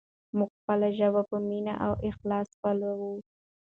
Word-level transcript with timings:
موږ 0.37 0.51
خپله 0.59 0.87
ژبه 0.97 1.21
په 1.29 1.37
مینه 1.47 1.73
او 1.85 1.91
اخلاص 2.09 2.49
پالو. 2.61 2.91